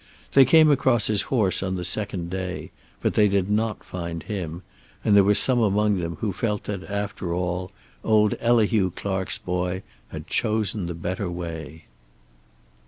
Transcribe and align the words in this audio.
They 0.33 0.45
came 0.45 0.71
across 0.71 1.05
his 1.05 1.21
horse 1.29 1.61
on 1.61 1.75
the 1.75 1.85
second 1.85 2.31
day, 2.31 2.71
but 3.03 3.13
they 3.13 3.27
did 3.27 3.51
not 3.51 3.83
find 3.83 4.23
him, 4.23 4.63
and 5.05 5.15
there 5.15 5.23
were 5.23 5.35
some 5.35 5.59
among 5.59 5.97
them 5.97 6.15
who 6.21 6.33
felt 6.33 6.63
that, 6.63 6.85
after 6.89 7.35
all, 7.35 7.69
old 8.03 8.33
Elihu 8.39 8.89
Clark's 8.95 9.37
boy 9.37 9.83
had 10.07 10.25
chosen 10.25 10.87
the 10.87 10.95
better 10.95 11.29
way. 11.29 11.85